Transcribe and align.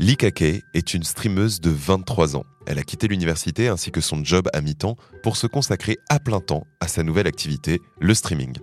Lika 0.00 0.30
Kay 0.30 0.62
est 0.72 0.94
une 0.94 1.02
streameuse 1.02 1.60
de 1.60 1.68
23 1.68 2.34
ans. 2.34 2.46
Elle 2.66 2.78
a 2.78 2.82
quitté 2.82 3.06
l'université 3.06 3.68
ainsi 3.68 3.90
que 3.90 4.00
son 4.00 4.24
job 4.24 4.48
à 4.54 4.62
mi-temps 4.62 4.96
pour 5.22 5.36
se 5.36 5.46
consacrer 5.46 5.98
à 6.08 6.18
plein 6.18 6.40
temps 6.40 6.66
à 6.80 6.88
sa 6.88 7.02
nouvelle 7.02 7.26
activité, 7.26 7.82
le 8.00 8.14
streaming. 8.14 8.56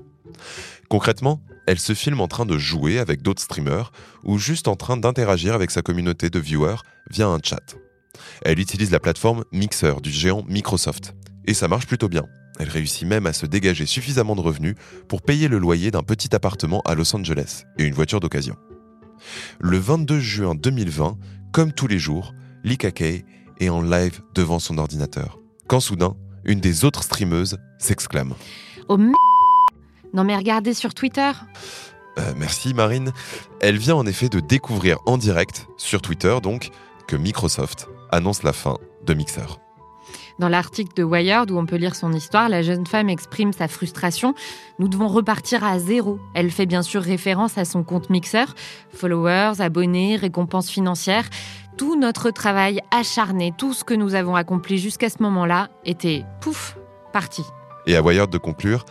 Concrètement, 0.90 1.44
elle 1.68 1.78
se 1.78 1.94
filme 1.94 2.22
en 2.22 2.28
train 2.28 2.48
de 2.48 2.58
jouer 2.58 2.98
avec 2.98 3.22
d'autres 3.22 3.44
streamers 3.44 3.92
ou 4.24 4.40
juste 4.40 4.68
en 4.68 4.76
train 4.76 4.98
d'interagir 4.98 5.54
avec 5.54 5.70
sa 5.70 5.84
communauté 5.84 6.32
de 6.32 6.40
viewers 6.40 6.82
via 7.12 7.28
un 7.28 7.38
chat. 7.44 7.76
Elle 8.42 8.60
utilise 8.60 8.90
la 8.90 9.00
plateforme 9.00 9.44
Mixer 9.52 10.02
du 10.02 10.10
géant 10.10 10.44
Microsoft. 10.48 11.14
Et 11.46 11.54
ça 11.54 11.68
marche 11.68 11.86
plutôt 11.86 12.10
bien. 12.10 12.26
Elle 12.58 12.70
réussit 12.70 13.08
même 13.08 13.28
à 13.28 13.34
se 13.34 13.46
dégager 13.46 13.86
suffisamment 13.86 14.36
de 14.36 14.42
revenus 14.42 14.74
pour 15.08 15.22
payer 15.22 15.50
le 15.50 15.60
loyer 15.60 15.92
d'un 15.92 16.02
petit 16.02 16.34
appartement 16.34 16.82
à 16.82 16.96
Los 16.96 17.16
Angeles 17.16 17.66
et 17.78 17.84
une 17.84 17.94
voiture 17.94 18.22
d'occasion. 18.22 18.56
Le 19.60 19.78
22 19.78 20.20
juin 20.20 20.56
2020, 20.56 21.18
comme 21.52 21.72
tous 21.72 21.88
les 21.88 22.00
jours, 22.00 22.34
Lika 22.64 22.92
Kay 22.92 23.26
est 23.60 23.70
en 23.70 23.82
live 23.82 24.22
devant 24.36 24.60
son 24.60 24.78
ordinateur. 24.78 25.40
Quand 25.68 25.80
soudain, 25.80 26.16
une 26.46 26.60
des 26.60 26.86
autres 26.86 27.04
streameuses 27.04 27.58
s'exclame. 27.78 28.34
Oh 28.88 28.96
m... 28.96 29.14
Non 30.14 30.24
mais 30.24 30.36
regardez 30.36 30.74
sur 30.74 30.94
Twitter. 30.94 31.32
Euh, 32.18 32.34
merci 32.38 32.74
Marine. 32.74 33.12
Elle 33.62 33.78
vient 33.78 33.96
en 33.96 34.06
effet 34.06 34.30
de 34.30 34.40
découvrir 34.40 34.98
en 35.06 35.18
direct, 35.18 35.68
sur 35.78 36.02
Twitter 36.02 36.38
donc, 36.42 36.70
que 37.08 37.16
Microsoft 37.16 37.88
annonce 38.12 38.44
la 38.44 38.54
fin 38.54 38.78
de 39.06 39.14
Mixer. 39.14 39.60
Dans 40.40 40.50
l'article 40.50 40.94
de 40.96 41.04
Wired 41.04 41.50
où 41.50 41.58
on 41.58 41.66
peut 41.66 41.78
lire 41.78 41.96
son 41.96 42.14
histoire, 42.14 42.48
la 42.48 42.62
jeune 42.62 42.86
femme 42.86 43.10
exprime 43.10 43.54
sa 43.54 43.68
frustration. 43.68 44.36
Nous 44.78 44.88
devons 44.88 45.08
repartir 45.08 45.64
à 45.64 45.80
zéro. 45.80 46.20
Elle 46.36 46.52
fait 46.52 46.68
bien 46.68 46.84
sûr 46.84 47.02
référence 47.02 47.58
à 47.58 47.66
son 47.66 47.84
compte 47.84 48.12
Mixer. 48.12 48.46
Followers, 48.94 49.60
abonnés, 49.60 50.16
récompenses 50.16 50.70
financières. 50.70 51.28
Tout 51.76 52.00
notre 52.00 52.30
travail 52.30 52.82
acharné, 52.92 53.52
tout 53.58 53.74
ce 53.74 53.84
que 53.84 53.96
nous 53.96 54.14
avons 54.14 54.36
accompli 54.36 54.78
jusqu'à 54.78 55.10
ce 55.10 55.24
moment-là 55.24 55.70
était 55.86 56.24
pouf, 56.40 56.78
parti. 57.14 57.44
Et 57.88 57.96
à 57.96 58.04
Wired 58.04 58.30
de 58.30 58.38
conclure, 58.38 58.86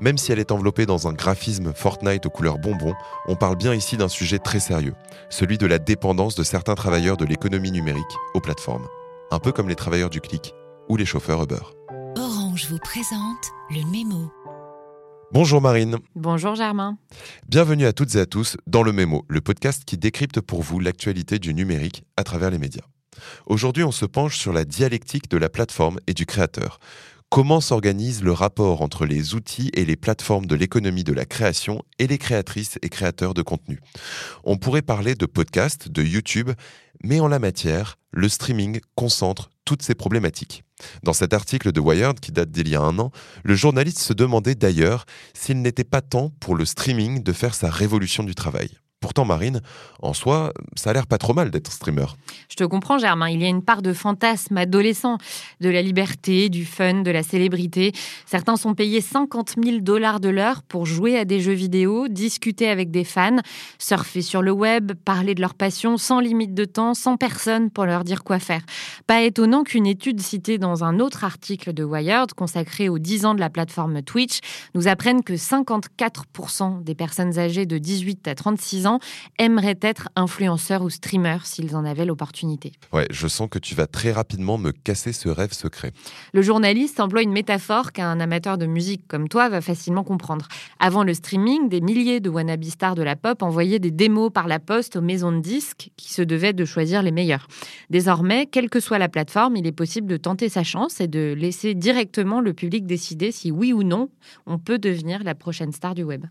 même 0.00 0.18
si 0.18 0.30
elle 0.30 0.38
est 0.38 0.52
enveloppée 0.52 0.86
dans 0.86 1.08
un 1.08 1.12
graphisme 1.12 1.72
Fortnite 1.72 2.26
aux 2.26 2.30
couleurs 2.30 2.58
bonbons, 2.58 2.94
on 3.26 3.34
parle 3.34 3.56
bien 3.56 3.74
ici 3.74 3.96
d'un 3.96 4.08
sujet 4.08 4.38
très 4.38 4.60
sérieux, 4.60 4.94
celui 5.30 5.58
de 5.58 5.66
la 5.66 5.78
dépendance 5.78 6.34
de 6.34 6.42
certains 6.42 6.74
travailleurs 6.74 7.16
de 7.16 7.24
l'économie 7.24 7.72
numérique 7.72 8.04
aux 8.34 8.40
plateformes. 8.40 8.86
Un 9.30 9.38
peu 9.38 9.52
comme 9.52 9.68
les 9.68 9.76
travailleurs 9.76 10.10
du 10.10 10.20
clic 10.20 10.54
ou 10.88 10.96
les 10.96 11.04
chauffeurs 11.04 11.42
Uber. 11.42 11.62
Orange 12.16 12.66
vous 12.68 12.78
présente 12.78 13.50
le 13.70 13.84
mémo. 13.90 14.30
Bonjour 15.32 15.62
Marine. 15.62 15.96
Bonjour 16.14 16.54
Germain. 16.54 16.98
Bienvenue 17.48 17.86
à 17.86 17.92
toutes 17.94 18.14
et 18.16 18.20
à 18.20 18.26
tous 18.26 18.58
dans 18.66 18.82
le 18.82 18.92
Mémo, 18.92 19.24
le 19.28 19.40
podcast 19.40 19.84
qui 19.86 19.96
décrypte 19.96 20.42
pour 20.42 20.60
vous 20.60 20.78
l'actualité 20.78 21.38
du 21.38 21.54
numérique 21.54 22.04
à 22.18 22.24
travers 22.24 22.50
les 22.50 22.58
médias. 22.58 22.84
Aujourd'hui, 23.46 23.82
on 23.82 23.92
se 23.92 24.04
penche 24.04 24.38
sur 24.38 24.52
la 24.52 24.64
dialectique 24.66 25.30
de 25.30 25.38
la 25.38 25.48
plateforme 25.48 25.98
et 26.06 26.12
du 26.12 26.26
créateur. 26.26 26.78
Comment 27.30 27.62
s'organise 27.62 28.22
le 28.22 28.32
rapport 28.32 28.82
entre 28.82 29.06
les 29.06 29.34
outils 29.34 29.70
et 29.72 29.86
les 29.86 29.96
plateformes 29.96 30.44
de 30.44 30.54
l'économie 30.54 31.02
de 31.02 31.14
la 31.14 31.24
création 31.24 31.82
et 31.98 32.06
les 32.06 32.18
créatrices 32.18 32.78
et 32.82 32.90
créateurs 32.90 33.32
de 33.32 33.40
contenu? 33.40 33.80
On 34.44 34.58
pourrait 34.58 34.82
parler 34.82 35.14
de 35.14 35.24
podcast, 35.24 35.88
de 35.88 36.02
YouTube, 36.02 36.50
mais 37.02 37.20
en 37.20 37.28
la 37.28 37.38
matière, 37.38 37.96
le 38.10 38.28
streaming 38.28 38.80
concentre 38.96 39.48
toutes 39.64 39.82
ces 39.82 39.94
problématiques. 39.94 40.62
Dans 41.02 41.12
cet 41.12 41.34
article 41.34 41.72
de 41.72 41.80
Wired 41.80 42.20
qui 42.20 42.32
date 42.32 42.50
d'il 42.50 42.68
y 42.68 42.74
a 42.74 42.80
un 42.80 42.98
an, 42.98 43.10
le 43.44 43.54
journaliste 43.54 43.98
se 43.98 44.12
demandait 44.12 44.54
d'ailleurs 44.54 45.04
s'il 45.34 45.62
n'était 45.62 45.84
pas 45.84 46.00
temps 46.00 46.30
pour 46.40 46.54
le 46.54 46.64
streaming 46.64 47.22
de 47.22 47.32
faire 47.32 47.54
sa 47.54 47.70
révolution 47.70 48.22
du 48.22 48.34
travail. 48.34 48.70
Pourtant, 49.02 49.24
Marine, 49.24 49.60
en 50.00 50.14
soi, 50.14 50.52
ça 50.76 50.90
a 50.90 50.92
l'air 50.92 51.08
pas 51.08 51.18
trop 51.18 51.34
mal 51.34 51.50
d'être 51.50 51.72
streamer. 51.72 52.06
Je 52.48 52.54
te 52.54 52.62
comprends, 52.62 52.98
Germain. 52.98 53.28
Il 53.28 53.42
y 53.42 53.44
a 53.44 53.48
une 53.48 53.62
part 53.62 53.82
de 53.82 53.92
fantasme 53.92 54.56
adolescent, 54.56 55.18
de 55.60 55.68
la 55.68 55.82
liberté, 55.82 56.48
du 56.48 56.64
fun, 56.64 57.02
de 57.02 57.10
la 57.10 57.24
célébrité. 57.24 57.92
Certains 58.26 58.56
sont 58.56 58.74
payés 58.74 59.00
50 59.00 59.56
000 59.62 59.78
dollars 59.80 60.20
de 60.20 60.28
l'heure 60.28 60.62
pour 60.62 60.86
jouer 60.86 61.18
à 61.18 61.24
des 61.24 61.40
jeux 61.40 61.52
vidéo, 61.52 62.06
discuter 62.06 62.68
avec 62.68 62.92
des 62.92 63.02
fans, 63.02 63.38
surfer 63.78 64.22
sur 64.22 64.40
le 64.40 64.52
web, 64.52 64.92
parler 65.04 65.34
de 65.34 65.40
leur 65.40 65.54
passion 65.54 65.96
sans 65.96 66.20
limite 66.20 66.54
de 66.54 66.64
temps, 66.64 66.94
sans 66.94 67.16
personne 67.16 67.70
pour 67.70 67.86
leur 67.86 68.04
dire 68.04 68.22
quoi 68.22 68.38
faire. 68.38 68.62
Pas 69.08 69.22
étonnant 69.22 69.64
qu'une 69.64 69.86
étude 69.86 70.20
citée 70.20 70.58
dans 70.58 70.84
un 70.84 71.00
autre 71.00 71.24
article 71.24 71.72
de 71.72 71.82
Wired, 71.82 72.34
consacré 72.34 72.88
aux 72.88 73.00
10 73.00 73.26
ans 73.26 73.34
de 73.34 73.40
la 73.40 73.50
plateforme 73.50 74.00
Twitch, 74.02 74.38
nous 74.76 74.86
apprenne 74.86 75.24
que 75.24 75.32
54% 75.32 76.84
des 76.84 76.94
personnes 76.94 77.36
âgées 77.36 77.66
de 77.66 77.78
18 77.78 78.28
à 78.28 78.36
36 78.36 78.86
ans 78.86 78.91
aimeraient 79.38 79.78
être 79.80 80.08
influenceurs 80.16 80.82
ou 80.82 80.90
streamers 80.90 81.46
s'ils 81.46 81.76
en 81.76 81.84
avaient 81.84 82.06
l'opportunité. 82.06 82.72
Ouais, 82.92 83.06
je 83.10 83.28
sens 83.28 83.48
que 83.50 83.58
tu 83.58 83.74
vas 83.74 83.86
très 83.86 84.12
rapidement 84.12 84.58
me 84.58 84.72
casser 84.72 85.12
ce 85.12 85.28
rêve 85.28 85.52
secret. 85.52 85.92
Le 86.32 86.42
journaliste 86.42 87.00
emploie 87.00 87.22
une 87.22 87.32
métaphore 87.32 87.92
qu'un 87.92 88.20
amateur 88.20 88.58
de 88.58 88.66
musique 88.66 89.06
comme 89.08 89.28
toi 89.28 89.48
va 89.48 89.60
facilement 89.60 90.04
comprendre. 90.04 90.48
Avant 90.80 91.04
le 91.04 91.14
streaming, 91.14 91.68
des 91.68 91.80
milliers 91.80 92.20
de 92.20 92.30
wannabe 92.30 92.64
stars 92.64 92.94
de 92.94 93.02
la 93.02 93.16
pop 93.16 93.42
envoyaient 93.42 93.78
des 93.78 93.90
démos 93.90 94.30
par 94.32 94.48
la 94.48 94.58
poste 94.58 94.96
aux 94.96 95.00
maisons 95.00 95.32
de 95.32 95.40
disques 95.40 95.90
qui 95.96 96.12
se 96.12 96.22
devaient 96.22 96.52
de 96.52 96.64
choisir 96.64 97.02
les 97.02 97.10
meilleurs. 97.10 97.48
Désormais, 97.90 98.46
quelle 98.46 98.70
que 98.70 98.80
soit 98.80 98.98
la 98.98 99.08
plateforme, 99.08 99.56
il 99.56 99.66
est 99.66 99.72
possible 99.72 100.06
de 100.06 100.16
tenter 100.16 100.48
sa 100.48 100.64
chance 100.64 101.00
et 101.00 101.08
de 101.08 101.34
laisser 101.36 101.74
directement 101.74 102.40
le 102.40 102.52
public 102.52 102.86
décider 102.86 103.32
si 103.32 103.50
oui 103.50 103.72
ou 103.72 103.82
non 103.82 104.08
on 104.46 104.58
peut 104.58 104.78
devenir 104.78 105.22
la 105.24 105.34
prochaine 105.34 105.72
star 105.72 105.94
du 105.94 106.02
web. 106.02 106.26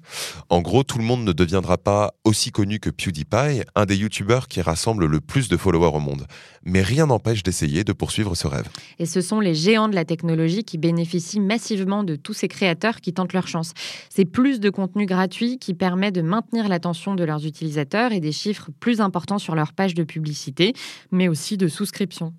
En 0.49 0.61
gros, 0.61 0.83
tout 0.83 0.97
le 0.97 1.03
monde 1.03 1.23
ne 1.23 1.31
deviendra 1.31 1.77
pas 1.77 2.13
aussi 2.23 2.50
connu 2.51 2.79
que 2.79 2.89
PewDiePie, 2.89 3.63
un 3.75 3.85
des 3.85 3.95
youtubeurs 3.95 4.47
qui 4.47 4.61
rassemble 4.61 5.05
le 5.05 5.19
plus 5.19 5.49
de 5.49 5.57
followers 5.57 5.95
au 5.95 5.99
monde. 5.99 6.27
Mais 6.63 6.81
rien 6.81 7.07
n'empêche 7.07 7.43
d'essayer 7.43 7.83
de 7.83 7.93
poursuivre 7.93 8.35
ce 8.35 8.47
rêve. 8.47 8.67
Et 8.99 9.05
ce 9.05 9.21
sont 9.21 9.39
les 9.39 9.55
géants 9.55 9.89
de 9.89 9.95
la 9.95 10.05
technologie 10.05 10.63
qui 10.63 10.77
bénéficient 10.77 11.39
massivement 11.39 12.03
de 12.03 12.15
tous 12.15 12.33
ces 12.33 12.47
créateurs 12.47 13.01
qui 13.01 13.13
tentent 13.13 13.33
leur 13.33 13.47
chance. 13.47 13.73
C'est 14.09 14.25
plus 14.25 14.59
de 14.59 14.69
contenu 14.69 15.05
gratuit 15.05 15.57
qui 15.57 15.73
permet 15.73 16.11
de 16.11 16.21
maintenir 16.21 16.67
l'attention 16.69 17.15
de 17.15 17.23
leurs 17.23 17.45
utilisateurs 17.45 18.11
et 18.11 18.19
des 18.19 18.31
chiffres 18.31 18.69
plus 18.79 19.01
importants 19.01 19.39
sur 19.39 19.55
leur 19.55 19.73
page 19.73 19.93
de 19.93 20.03
publicité, 20.03 20.73
mais 21.11 21.27
aussi 21.27 21.57
de 21.57 21.67
souscription. 21.67 22.33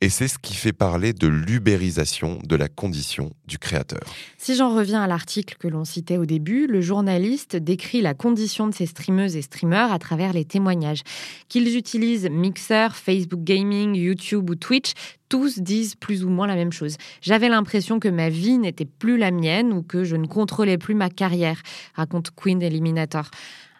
Et 0.00 0.08
c'est 0.08 0.28
ce 0.28 0.38
qui 0.38 0.54
fait 0.54 0.72
parler 0.72 1.12
de 1.12 1.28
l'ubérisation 1.28 2.38
de 2.44 2.56
la 2.56 2.68
condition 2.68 3.32
du 3.46 3.58
créateur. 3.58 4.02
Si 4.36 4.56
j'en 4.56 4.74
reviens 4.74 5.02
à 5.02 5.06
l'article 5.06 5.56
que 5.58 5.68
l'on 5.68 5.84
citait 5.84 6.16
au 6.16 6.26
début, 6.26 6.66
le 6.66 6.80
journaliste 6.80 7.56
décrit 7.56 8.02
la 8.02 8.14
condition 8.14 8.66
de 8.66 8.74
ces 8.74 8.86
streameuses 8.86 9.36
et 9.36 9.42
streamers 9.42 9.51
à 9.90 9.98
travers 9.98 10.32
les 10.32 10.44
témoignages. 10.44 11.02
Qu'ils 11.48 11.76
utilisent 11.76 12.28
Mixer, 12.30 12.94
Facebook 12.94 13.42
Gaming, 13.42 13.94
YouTube 13.94 14.50
ou 14.50 14.54
Twitch, 14.54 14.92
tous 15.28 15.58
disent 15.58 15.94
plus 15.94 16.24
ou 16.24 16.28
moins 16.28 16.46
la 16.46 16.54
même 16.54 16.72
chose. 16.72 16.96
J'avais 17.20 17.48
l'impression 17.48 18.00
que 18.00 18.08
ma 18.08 18.28
vie 18.28 18.58
n'était 18.58 18.84
plus 18.84 19.18
la 19.18 19.30
mienne 19.30 19.72
ou 19.72 19.82
que 19.82 20.04
je 20.04 20.16
ne 20.16 20.26
contrôlais 20.26 20.78
plus 20.78 20.94
ma 20.94 21.10
carrière, 21.10 21.62
raconte 21.94 22.30
Queen 22.34 22.62
Eliminator. 22.62 23.30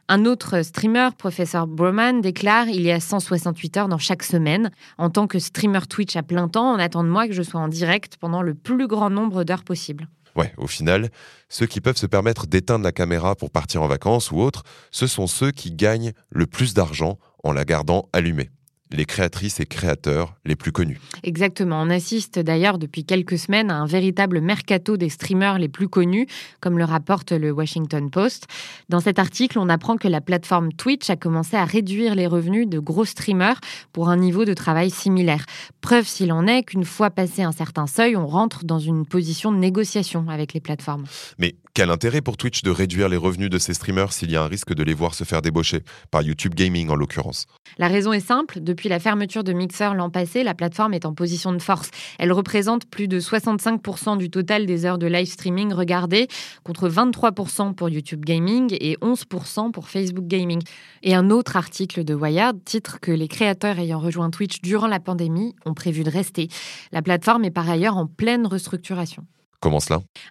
Un 0.09 0.25
autre 0.25 0.63
streamer, 0.63 1.11
professeur 1.17 1.67
Broman, 1.67 2.21
déclare 2.21 2.69
Il 2.69 2.83
y 2.83 2.91
a 2.91 3.01
168 3.01 3.77
heures 3.77 3.89
dans 3.89 3.99
chaque 3.99 4.25
semaine. 4.25 4.71
En 4.99 5.11
tant 5.11 5.27
que 5.27 5.39
streamer 5.39 5.87
Twitch 5.89 6.17
à 6.17 6.23
plein 6.23 6.49
temps, 6.49 6.75
on 6.75 6.79
attend 6.79 7.05
de 7.05 7.09
moi 7.09 7.27
que 7.27 7.33
je 7.33 7.43
sois 7.43 7.61
en 7.61 7.69
direct 7.69 8.17
pendant 8.19 8.43
le 8.43 8.55
plus 8.55 8.87
grand 8.87 9.11
nombre 9.11 9.45
d'heures 9.45 9.65
possible. 9.65 10.09
Ouais, 10.37 10.53
au 10.57 10.67
final, 10.67 11.11
ceux 11.49 11.67
qui 11.67 11.81
peuvent 11.81 11.97
se 11.97 12.07
permettre 12.07 12.47
d'éteindre 12.47 12.85
la 12.85 12.93
caméra 12.93 13.35
pour 13.35 13.51
partir 13.51 13.83
en 13.83 13.89
vacances 13.89 14.31
ou 14.31 14.41
autre, 14.41 14.63
ce 14.91 15.07
sont 15.07 15.27
ceux 15.27 15.51
qui 15.51 15.73
gagnent 15.73 16.13
le 16.31 16.47
plus 16.47 16.75
d'argent 16.75 17.19
en 17.45 17.53
la 17.53 17.65
gardant 17.65 18.09
allumée 18.13 18.51
les 18.93 19.05
créatrices 19.05 19.61
et 19.61 19.67
créateurs 19.67 20.35
les 20.45 20.57
plus 20.57 20.73
connus. 20.73 21.01
Exactement. 21.23 21.81
On 21.81 21.91
assiste 21.91 22.39
d'ailleurs 22.39 22.79
depuis 22.79 23.05
quelques 23.05 23.39
semaines 23.39 23.71
à 23.71 23.77
un 23.77 23.87
véritable 23.87 24.41
mercato 24.41 24.97
des 24.97 25.09
streamers 25.09 25.59
les 25.59 25.69
plus 25.69 25.89
connus, 25.89 26.27
comme 26.61 26.79
le 26.79 26.85
rapporte 26.85 27.33
le 27.33 27.51
Washington 27.51 28.11
Post. 28.11 28.47
Dans 28.89 29.01
cet 29.01 29.19
article, 29.19 29.59
on 29.59 29.69
apprend 29.69 29.97
que 29.97 30.09
la 30.09 30.21
plateforme 30.21 30.73
Twitch 30.73 31.11
a 31.11 31.17
commencé 31.17 31.57
à 31.57 31.65
réduire 31.65 32.15
les 32.15 32.27
revenus 32.27 32.69
de 32.69 32.79
gros 32.79 33.05
streamers 33.05 33.61
pour 33.93 34.09
un 34.09 34.17
niveau 34.17 34.45
de 34.45 34.55
travail 34.55 34.91
similaire. 34.91 35.45
Preuve 35.83 36.07
s'il 36.07 36.33
en 36.33 36.47
est 36.47 36.63
qu'une 36.63 36.85
fois 36.85 37.11
passé 37.11 37.43
un 37.43 37.51
certain 37.51 37.89
seuil, 37.89 38.17
on 38.17 38.29
rentre 38.29 38.65
dans 38.65 38.79
une 38.79 39.05
position 39.05 39.51
de 39.51 39.57
négociation 39.57 40.27
avec 40.29 40.55
les 40.55 40.61
plateformes. 40.61 41.05
Mais 41.39 41.57
quel 41.75 41.91
intérêt 41.91 42.21
pour 42.21 42.37
Twitch 42.37 42.63
de 42.63 42.71
réduire 42.71 43.09
les 43.09 43.17
revenus 43.17 43.51
de 43.51 43.59
ces 43.59 43.75
streamers 43.75 44.13
s'il 44.13 44.31
y 44.31 44.37
a 44.37 44.43
un 44.43 44.47
risque 44.47 44.75
de 44.75 44.83
les 44.85 44.95
voir 44.95 45.15
se 45.15 45.25
faire 45.25 45.43
débaucher, 45.43 45.83
par 46.13 46.23
YouTube 46.23 46.55
Gaming 46.55 46.89
en 46.89 46.95
l'occurrence? 46.95 47.47
La 47.79 47.89
raison 47.89 48.13
est 48.13 48.21
simple, 48.21 48.61
depuis 48.61 48.89
la 48.89 49.01
fermeture 49.01 49.43
de 49.43 49.53
Mixer 49.53 49.95
l'an 49.95 50.09
passé, 50.09 50.45
la 50.45 50.55
plateforme 50.55 50.95
est 50.95 51.05
en 51.05 51.15
position 51.15 51.53
de 51.53 51.59
force. 51.59 51.91
Elle 52.19 52.31
représente 52.31 52.87
plus 52.87 53.09
de 53.09 53.19
65% 53.19 54.19
du 54.19 54.31
total 54.31 54.67
des 54.67 54.85
heures 54.85 54.99
de 54.99 55.07
live 55.09 55.27
streaming 55.27 55.73
regardées, 55.73 56.29
contre 56.63 56.89
23% 56.89 57.75
pour 57.75 57.89
YouTube 57.89 58.25
Gaming 58.25 58.77
et 58.79 58.97
11% 59.03 59.73
pour 59.73 59.89
Facebook 59.89 60.27
Gaming. 60.27 60.63
Et 61.03 61.15
un 61.15 61.31
autre 61.31 61.57
article 61.57 62.05
de 62.05 62.15
Wired 62.15 62.63
titre 62.65 63.01
que 63.01 63.11
les 63.11 63.27
créateurs 63.27 63.81
ayant 63.81 63.99
rejoint 63.99 64.31
Twitch 64.31 64.61
durant 64.61 64.87
la 64.87 65.01
pandémie 65.01 65.57
ont 65.65 65.72
prévu 65.75 66.05
de 66.05 66.11
rester. 66.11 66.49
La 66.93 67.03
plateforme 67.03 67.45
est 67.45 67.51
par 67.51 67.69
ailleurs 67.69 67.97
en 67.97 68.07
pleine 68.07 68.47
restructuration. 68.47 69.25
Comment 69.63 69.79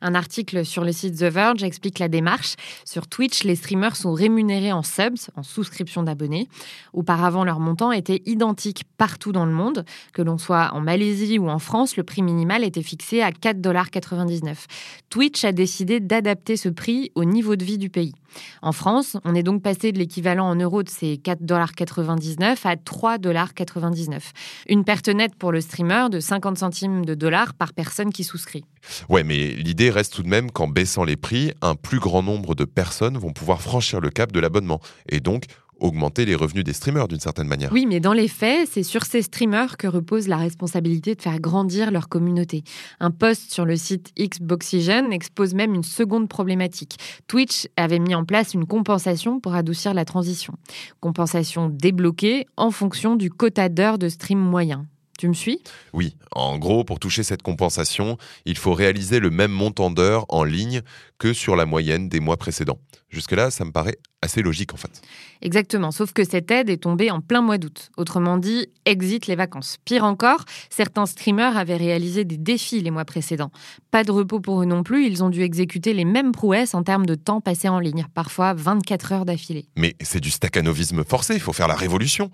Un 0.01 0.13
article 0.13 0.65
sur 0.65 0.83
le 0.83 0.91
site 0.91 1.19
The 1.19 1.31
Verge 1.31 1.63
explique 1.63 1.99
la 1.99 2.09
démarche. 2.09 2.55
Sur 2.83 3.07
Twitch, 3.07 3.45
les 3.45 3.55
streamers 3.55 3.95
sont 3.95 4.11
rémunérés 4.11 4.73
en 4.73 4.83
subs, 4.83 5.29
en 5.37 5.41
souscription 5.41 6.03
d'abonnés. 6.03 6.49
Auparavant, 6.91 7.45
leur 7.45 7.61
montant 7.61 7.93
était 7.93 8.21
identique 8.25 8.83
partout 8.97 9.31
dans 9.31 9.45
le 9.45 9.53
monde. 9.53 9.85
Que 10.11 10.21
l'on 10.21 10.37
soit 10.37 10.71
en 10.73 10.81
Malaisie 10.81 11.39
ou 11.39 11.47
en 11.49 11.59
France, 11.59 11.95
le 11.95 12.03
prix 12.03 12.21
minimal 12.23 12.65
était 12.65 12.83
fixé 12.83 13.21
à 13.21 13.31
4,99$. 13.31 14.65
Twitch 15.09 15.45
a 15.45 15.53
décidé 15.53 16.01
d'adapter 16.01 16.57
ce 16.57 16.67
prix 16.67 17.13
au 17.15 17.23
niveau 17.23 17.55
de 17.55 17.63
vie 17.63 17.77
du 17.77 17.89
pays. 17.89 18.13
En 18.61 18.73
France, 18.73 19.15
on 19.23 19.33
est 19.33 19.43
donc 19.43 19.61
passé 19.61 19.93
de 19.93 19.97
l'équivalent 19.97 20.49
en 20.49 20.55
euros 20.55 20.83
de 20.83 20.89
ces 20.89 21.15
4,99$ 21.15 22.57
à 22.65 22.75
3,99$. 22.75 24.19
Une 24.67 24.83
perte 24.83 25.07
nette 25.07 25.35
pour 25.35 25.53
le 25.53 25.61
streamer 25.61 26.07
de 26.11 26.19
50 26.19 26.57
centimes 26.57 27.05
de 27.05 27.15
dollars 27.15 27.53
par 27.53 27.73
personne 27.73 28.11
qui 28.11 28.23
souscrit. 28.23 28.63
Ouais, 29.09 29.23
mais 29.23 29.49
l'idée 29.49 29.89
reste 29.89 30.13
tout 30.13 30.23
de 30.23 30.29
même 30.29 30.51
qu'en 30.51 30.67
baissant 30.67 31.03
les 31.03 31.17
prix, 31.17 31.51
un 31.61 31.75
plus 31.75 31.99
grand 31.99 32.23
nombre 32.23 32.55
de 32.55 32.65
personnes 32.65 33.17
vont 33.17 33.33
pouvoir 33.33 33.61
franchir 33.61 33.99
le 33.99 34.09
cap 34.09 34.31
de 34.31 34.39
l'abonnement 34.39 34.79
et 35.09 35.19
donc 35.19 35.45
augmenter 35.81 36.25
les 36.25 36.35
revenus 36.35 36.63
des 36.63 36.73
streamers 36.73 37.07
d'une 37.07 37.19
certaine 37.19 37.47
manière. 37.47 37.71
Oui, 37.73 37.85
mais 37.87 37.99
dans 37.99 38.13
les 38.13 38.27
faits, 38.27 38.69
c'est 38.71 38.83
sur 38.83 39.03
ces 39.03 39.21
streamers 39.21 39.77
que 39.77 39.87
repose 39.87 40.27
la 40.27 40.37
responsabilité 40.37 41.15
de 41.15 41.21
faire 41.21 41.39
grandir 41.39 41.91
leur 41.91 42.07
communauté. 42.07 42.63
Un 42.99 43.11
post 43.11 43.51
sur 43.51 43.65
le 43.65 43.75
site 43.75 44.11
Xboxygen 44.17 45.11
expose 45.11 45.53
même 45.53 45.73
une 45.73 45.83
seconde 45.83 46.29
problématique. 46.29 46.97
Twitch 47.27 47.67
avait 47.77 47.99
mis 47.99 48.15
en 48.15 48.25
place 48.25 48.53
une 48.53 48.65
compensation 48.65 49.39
pour 49.39 49.55
adoucir 49.55 49.93
la 49.93 50.05
transition. 50.05 50.53
Compensation 50.99 51.69
débloquée 51.69 52.45
en 52.57 52.71
fonction 52.71 53.15
du 53.15 53.29
quota 53.29 53.69
d'heures 53.69 53.97
de 53.97 54.09
stream 54.09 54.39
moyen. 54.39 54.85
Tu 55.21 55.27
me 55.27 55.35
suis? 55.35 55.62
Oui, 55.94 56.18
en 56.31 56.57
gros, 56.57 56.83
pour 56.83 56.97
toucher 56.97 57.21
cette 57.21 57.44
compensation, 57.44 58.18
il 58.45 58.57
faut 58.57 58.73
réaliser 58.73 59.19
le 59.19 59.29
même 59.29 59.51
montant 59.51 59.91
d'heures 59.91 60.25
en 60.29 60.44
ligne 60.44 60.81
que 61.19 61.31
sur 61.31 61.56
la 61.56 61.68
moyenne 61.68 62.09
des 62.09 62.19
mois 62.19 62.38
précédents. 62.38 62.79
Jusque-là, 63.09 63.51
ça 63.51 63.63
me 63.63 63.71
paraît 63.71 64.00
assez 64.23 64.41
logique 64.41 64.73
en 64.73 64.77
fait. 64.77 65.00
Exactement, 65.44 65.91
sauf 65.91 66.12
que 66.12 66.23
cette 66.23 66.50
aide 66.50 66.71
est 66.71 66.81
tombée 66.81 67.12
en 67.12 67.21
plein 67.21 67.44
mois 67.44 67.59
d'août. 67.59 67.91
Autrement 67.97 68.38
dit, 68.38 68.65
exit 68.85 69.27
les 69.27 69.35
vacances. 69.35 69.77
Pire 69.85 70.06
encore, 70.06 70.44
certains 70.71 71.06
streamers 71.06 71.56
avaient 71.56 71.77
réalisé 71.77 72.25
des 72.25 72.38
défis 72.38 72.81
les 72.81 72.89
mois 72.89 73.06
précédents. 73.06 73.51
Pas 73.91 74.03
de 74.03 74.09
repos 74.09 74.39
pour 74.39 74.63
eux 74.63 74.65
non 74.65 74.81
plus, 74.81 75.06
ils 75.06 75.24
ont 75.24 75.29
dû 75.29 75.44
exécuter 75.44 75.94
les 75.94 76.06
mêmes 76.06 76.31
prouesses 76.31 76.74
en 76.74 76.81
termes 76.81 77.06
de 77.06 77.13
temps 77.13 77.41
passé 77.41 77.69
en 77.69 77.77
ligne, 77.77 78.07
parfois 78.15 78.56
24 78.56 79.12
heures 79.12 79.25
d'affilée. 79.25 79.67
Mais 79.77 79.95
c'est 80.01 80.19
du 80.19 80.31
staccanovisme 80.31 81.03
forcé, 81.03 81.35
il 81.35 81.41
faut 81.41 81.53
faire 81.53 81.67
la 81.67 81.75
révolution. 81.75 82.31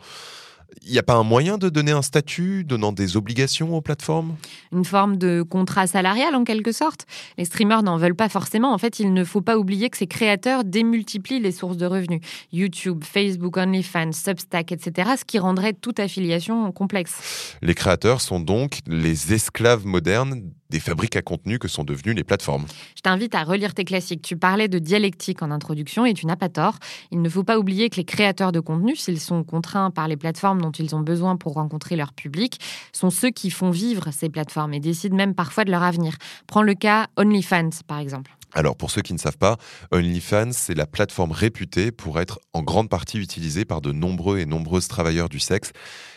Il 0.84 0.92
n'y 0.92 1.00
a 1.00 1.04
pas 1.04 1.16
un 1.16 1.24
moyen 1.24 1.58
de 1.58 1.69
donner 1.69 1.92
un 1.92 2.02
statut 2.02 2.64
donnant 2.64 2.92
des 2.92 3.18
obligations 3.18 3.75
aux 3.75 3.81
plateformes? 3.81 4.36
Une 4.72 4.86
forme 4.86 5.18
de 5.18 5.42
contrat 5.42 5.88
salarial 5.88 6.36
en 6.36 6.44
quelque 6.44 6.72
sorte? 6.72 7.06
Les 7.38 7.46
streamers 7.46 7.84
n'en 7.84 7.98
veulent 7.98 8.16
pas 8.16 8.30
forcément. 8.30 8.74
En 8.74 8.78
fait, 8.78 9.00
il 9.00 9.14
ne 9.14 9.24
faut 9.24 9.42
pas 9.42 9.58
oublier 9.58 9.90
que 9.90 9.98
ces 9.98 10.08
créateurs 10.08 10.64
démultiplient 10.64 11.40
les 11.40 11.52
sources 11.52 11.78
de 11.78 11.86
revenus. 11.86 12.22
YouTube, 12.52 13.04
Facebook, 13.04 13.58
OnlyFans, 13.58 14.12
Substack, 14.14 14.72
etc. 14.72 15.12
Ce 15.18 15.25
qui 15.25 15.40
rendrait 15.40 15.74
toute 15.74 16.00
affiliation 16.00 16.72
complexe. 16.72 17.56
Les 17.62 17.74
créateurs 17.74 18.22
sont 18.22 18.40
donc 18.40 18.80
les 18.88 19.34
esclaves 19.34 19.86
modernes 19.86 20.42
des 20.69 20.80
fabriques 20.80 21.16
à 21.16 21.22
contenu 21.22 21.60
que 21.60 21.68
sont 21.68 21.84
devenues 21.84 22.14
les 22.14 22.24
plateformes. 22.24 22.66
Je 22.96 23.02
t'invite 23.02 23.36
à 23.36 23.44
relire 23.44 23.74
tes 23.74 23.86
classiques. 23.86 24.22
Tu 24.22 24.38
parlais 24.38 24.68
de 24.68 24.80
dialectique 24.80 25.42
en 25.42 25.52
introduction 25.52 26.06
et 26.06 26.14
tu 26.14 26.25
n'as 26.25 26.36
pas 26.36 26.50
tort. 26.50 26.78
Il 27.12 27.22
ne 27.22 27.30
faut 27.30 27.44
pas 27.44 27.58
oublier 27.58 27.90
que 27.90 27.98
les 27.98 28.06
créateurs 28.06 28.52
de 28.52 28.60
contenu, 28.60 28.96
s'ils 28.96 29.19
sont 29.19 29.44
contraints 29.44 29.92
par 29.92 30.08
les 30.08 30.18
plateformes 30.18 30.62
dont 30.62 30.72
ils 30.72 30.96
ont 30.96 31.02
besoin 31.02 31.38
pour 31.38 31.54
rencontrer 31.54 31.96
leur 31.96 32.14
public, 32.14 32.60
sont 32.92 33.10
ceux 33.10 33.30
qui 33.30 33.52
font 33.52 33.72
vivre 33.72 34.12
ces 34.12 34.30
plateformes 34.30 34.74
et 34.74 34.80
décident 34.80 35.16
même 35.16 35.36
parfois 35.36 35.66
de 35.66 35.72
leur 35.72 35.84
avenir. 35.84 36.16
Prends 36.48 36.64
le 36.64 36.74
cas 36.74 37.08
OnlyFans, 37.18 37.69
par 37.88 38.00
exemple. 38.00 38.31
Alors 38.54 38.78
pour 38.78 38.92
ceux 38.92 39.02
qui 39.02 39.14
ne 39.14 39.19
savent 39.19 39.38
pas, 39.38 39.58
OnlyFans, 39.92 40.52
c'est 40.52 40.74
la 40.74 40.88
plateforme 40.88 41.31
réputée 41.31 41.92
pour 41.92 42.19
être 42.19 42.40
en 42.54 42.64
grande 42.64 42.90
partie 42.90 43.19
utilisée 43.19 43.66
par 43.66 43.81
de 43.81 43.92
nombreux 43.92 44.40
et 44.40 44.46
nombreuses 44.46 44.88
travailleurs 44.88 45.30
du 45.30 45.40
sexe 45.40 45.72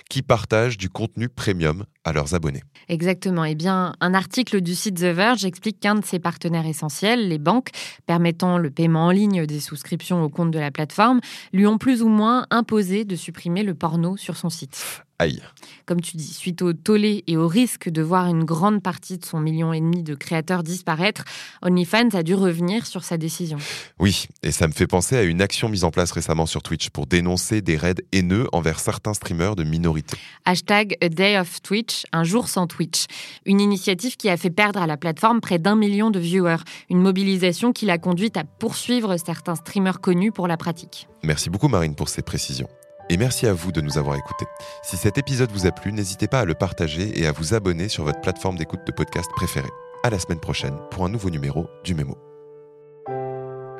qui 0.08 0.22
partagent 0.22 0.78
du 0.78 0.88
contenu 0.88 1.28
premium 1.28 1.84
à 2.04 2.12
leurs 2.12 2.34
abonnés. 2.34 2.62
Exactement. 2.88 3.44
Eh 3.44 3.54
bien, 3.54 3.94
un 4.00 4.14
article 4.14 4.60
du 4.60 4.74
site 4.74 4.96
The 4.96 5.14
Verge 5.14 5.44
explique 5.44 5.80
qu'un 5.80 5.96
de 5.96 6.04
ses 6.04 6.18
partenaires 6.18 6.66
essentiels, 6.66 7.28
les 7.28 7.38
banques, 7.38 7.70
permettant 8.06 8.58
le 8.58 8.70
paiement 8.70 9.06
en 9.06 9.10
ligne 9.10 9.46
des 9.46 9.60
souscriptions 9.60 10.22
au 10.22 10.28
compte 10.28 10.50
de 10.50 10.58
la 10.58 10.70
plateforme, 10.70 11.20
lui 11.52 11.66
ont 11.66 11.78
plus 11.78 12.02
ou 12.02 12.08
moins 12.08 12.46
imposé 12.50 13.04
de 13.04 13.16
supprimer 13.16 13.62
le 13.62 13.74
porno 13.74 14.16
sur 14.16 14.36
son 14.36 14.50
site. 14.50 15.04
Aïe. 15.20 15.42
Comme 15.84 16.00
tu 16.00 16.16
dis, 16.16 16.32
suite 16.32 16.62
au 16.62 16.72
tollé 16.72 17.24
et 17.26 17.36
au 17.36 17.46
risque 17.46 17.90
de 17.90 18.00
voir 18.00 18.28
une 18.28 18.44
grande 18.44 18.82
partie 18.82 19.18
de 19.18 19.24
son 19.26 19.38
million 19.38 19.70
et 19.74 19.80
demi 19.80 20.02
de 20.02 20.14
créateurs 20.14 20.62
disparaître, 20.62 21.24
OnlyFans 21.60 22.08
a 22.14 22.22
dû 22.22 22.34
revenir 22.34 22.86
sur 22.86 23.04
sa 23.04 23.18
décision. 23.18 23.58
Oui, 23.98 24.28
et 24.42 24.50
ça 24.50 24.66
me 24.66 24.72
fait 24.72 24.86
penser 24.86 25.18
à 25.18 25.22
une 25.22 25.42
action 25.42 25.68
mise 25.68 25.84
en 25.84 25.90
place 25.90 26.10
récemment 26.12 26.46
sur 26.46 26.62
Twitch 26.62 26.88
pour 26.88 27.06
dénoncer 27.06 27.60
des 27.60 27.76
raids 27.76 28.02
haineux 28.12 28.46
envers 28.52 28.80
certains 28.80 29.12
streamers 29.12 29.56
de 29.56 29.64
minorité. 29.64 30.16
Hashtag 30.46 30.96
A 31.02 31.10
Day 31.10 31.38
of 31.38 31.60
Twitch, 31.90 32.06
un 32.12 32.24
jour 32.24 32.48
sans 32.48 32.66
Twitch. 32.66 33.06
Une 33.46 33.60
initiative 33.60 34.16
qui 34.16 34.28
a 34.28 34.36
fait 34.36 34.50
perdre 34.50 34.80
à 34.80 34.86
la 34.86 34.96
plateforme 34.96 35.40
près 35.40 35.58
d'un 35.58 35.76
million 35.76 36.10
de 36.10 36.18
viewers. 36.18 36.62
Une 36.88 37.00
mobilisation 37.00 37.72
qui 37.72 37.86
l'a 37.86 37.98
conduite 37.98 38.36
à 38.36 38.44
poursuivre 38.44 39.16
certains 39.16 39.54
streamers 39.54 40.00
connus 40.00 40.32
pour 40.32 40.48
la 40.48 40.56
pratique. 40.56 41.08
Merci 41.22 41.50
beaucoup 41.50 41.68
Marine 41.68 41.94
pour 41.94 42.08
ces 42.08 42.22
précisions. 42.22 42.68
Et 43.08 43.16
merci 43.16 43.46
à 43.46 43.52
vous 43.52 43.72
de 43.72 43.80
nous 43.80 43.98
avoir 43.98 44.16
écoutés. 44.16 44.46
Si 44.84 44.96
cet 44.96 45.18
épisode 45.18 45.50
vous 45.50 45.66
a 45.66 45.72
plu, 45.72 45.92
n'hésitez 45.92 46.28
pas 46.28 46.40
à 46.40 46.44
le 46.44 46.54
partager 46.54 47.20
et 47.20 47.26
à 47.26 47.32
vous 47.32 47.54
abonner 47.54 47.88
sur 47.88 48.04
votre 48.04 48.20
plateforme 48.20 48.56
d'écoute 48.56 48.86
de 48.86 48.92
podcast 48.92 49.28
préférée. 49.34 49.70
À 50.04 50.10
la 50.10 50.18
semaine 50.18 50.38
prochaine 50.38 50.76
pour 50.92 51.04
un 51.04 51.08
nouveau 51.08 51.30
numéro 51.30 51.66
du 51.82 51.94
Mémo. 51.94 52.16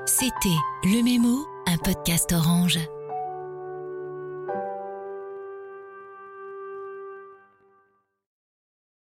C'était 0.07 0.59
Le 0.83 1.05
Mémo, 1.05 1.47
un 1.69 1.77
podcast 1.77 2.33
orange. 2.33 2.81